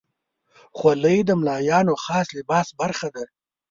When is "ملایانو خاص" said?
1.39-2.27